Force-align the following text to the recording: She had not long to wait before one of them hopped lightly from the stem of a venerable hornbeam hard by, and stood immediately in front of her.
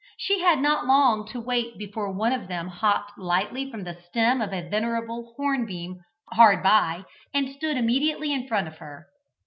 She 0.17 0.39
had 0.39 0.63
not 0.63 0.87
long 0.87 1.27
to 1.27 1.39
wait 1.39 1.77
before 1.77 2.11
one 2.11 2.33
of 2.33 2.47
them 2.47 2.69
hopped 2.69 3.19
lightly 3.19 3.69
from 3.69 3.83
the 3.83 3.93
stem 4.07 4.41
of 4.41 4.51
a 4.51 4.67
venerable 4.67 5.35
hornbeam 5.37 5.99
hard 6.33 6.63
by, 6.63 7.05
and 7.35 7.51
stood 7.55 7.77
immediately 7.77 8.33
in 8.33 8.47
front 8.47 8.67
of 8.67 8.77
her. 8.79 9.09